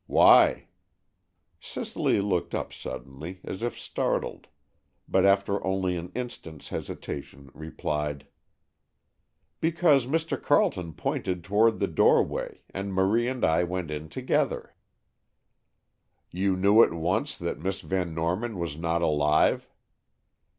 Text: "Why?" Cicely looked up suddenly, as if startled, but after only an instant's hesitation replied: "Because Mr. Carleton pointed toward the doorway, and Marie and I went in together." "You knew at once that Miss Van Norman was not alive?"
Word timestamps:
"Why?" 0.07 0.65
Cicely 1.59 2.21
looked 2.21 2.55
up 2.55 2.73
suddenly, 2.73 3.39
as 3.43 3.61
if 3.61 3.77
startled, 3.77 4.47
but 5.07 5.27
after 5.27 5.63
only 5.63 5.95
an 5.95 6.11
instant's 6.15 6.69
hesitation 6.69 7.51
replied: 7.53 8.25
"Because 9.59 10.07
Mr. 10.07 10.41
Carleton 10.41 10.93
pointed 10.93 11.43
toward 11.43 11.77
the 11.77 11.85
doorway, 11.87 12.61
and 12.73 12.91
Marie 12.95 13.27
and 13.27 13.45
I 13.45 13.63
went 13.63 13.91
in 13.91 14.09
together." 14.09 14.73
"You 16.31 16.55
knew 16.55 16.81
at 16.81 16.93
once 16.93 17.37
that 17.37 17.59
Miss 17.59 17.81
Van 17.81 18.15
Norman 18.15 18.57
was 18.57 18.75
not 18.79 19.03
alive?" 19.03 19.67